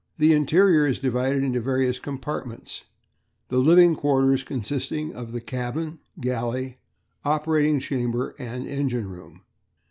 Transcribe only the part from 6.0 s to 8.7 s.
galley, operating chamber and